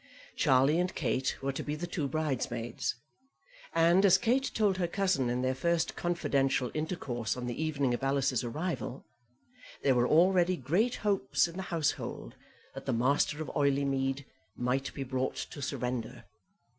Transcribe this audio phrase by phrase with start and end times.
[0.35, 2.95] Charlie and Kate were to be the two bridesmaids,
[3.71, 8.01] and, as Kate told her cousin in their first confidential intercourse on the evening of
[8.01, 9.05] Alice's arrival,
[9.83, 12.33] there were already great hopes in the household
[12.73, 14.25] that the master of Oileymead
[14.55, 16.25] might be brought to surrender.